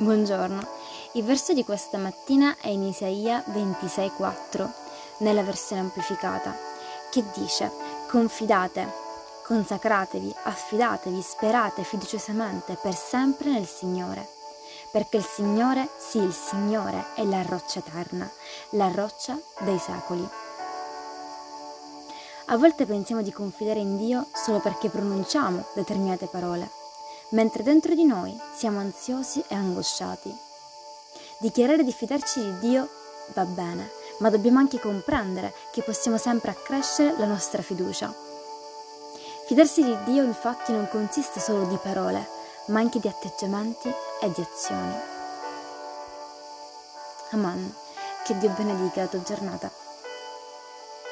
Buongiorno. 0.00 0.64
Il 1.14 1.24
verso 1.24 1.52
di 1.52 1.64
questa 1.64 1.98
mattina 1.98 2.54
è 2.60 2.68
in 2.68 2.84
Isaia 2.84 3.42
26:4, 3.48 4.70
nella 5.18 5.42
versione 5.42 5.82
amplificata, 5.82 6.54
che 7.10 7.24
dice: 7.34 7.68
Confidate, 8.08 8.86
consacratevi, 9.42 10.32
affidatevi, 10.44 11.20
sperate 11.20 11.82
fiduciosamente 11.82 12.78
per 12.80 12.94
sempre 12.94 13.50
nel 13.50 13.66
Signore. 13.66 14.24
Perché 14.92 15.16
il 15.16 15.24
Signore, 15.24 15.88
sì, 15.98 16.18
il 16.18 16.32
Signore 16.32 17.06
è 17.14 17.24
la 17.24 17.42
roccia 17.42 17.80
eterna, 17.80 18.30
la 18.70 18.92
roccia 18.94 19.36
dei 19.62 19.80
secoli. 19.80 20.28
A 22.46 22.56
volte 22.56 22.86
pensiamo 22.86 23.22
di 23.22 23.32
confidare 23.32 23.80
in 23.80 23.96
Dio 23.96 24.28
solo 24.32 24.60
perché 24.60 24.90
pronunciamo 24.90 25.64
determinate 25.74 26.26
parole 26.26 26.77
mentre 27.30 27.62
dentro 27.62 27.94
di 27.94 28.04
noi 28.04 28.38
siamo 28.54 28.78
ansiosi 28.78 29.42
e 29.48 29.54
angosciati. 29.54 30.34
Dichiarare 31.38 31.84
di 31.84 31.92
fidarci 31.92 32.40
di 32.40 32.58
Dio 32.58 32.88
va 33.34 33.44
bene, 33.44 33.90
ma 34.18 34.30
dobbiamo 34.30 34.58
anche 34.58 34.80
comprendere 34.80 35.54
che 35.70 35.82
possiamo 35.82 36.16
sempre 36.16 36.50
accrescere 36.50 37.14
la 37.18 37.26
nostra 37.26 37.62
fiducia. 37.62 38.12
Fidarsi 39.46 39.82
di 39.82 39.96
Dio 40.04 40.22
infatti 40.22 40.72
non 40.72 40.88
consiste 40.88 41.40
solo 41.40 41.64
di 41.66 41.78
parole, 41.82 42.26
ma 42.66 42.80
anche 42.80 43.00
di 43.00 43.08
atteggiamenti 43.08 43.88
e 44.20 44.30
di 44.30 44.40
azioni. 44.40 44.94
Amen. 47.30 47.74
Che 48.24 48.36
Dio 48.38 48.50
benedica 48.50 49.02
la 49.02 49.06
tua 49.06 49.22
giornata. 49.22 49.87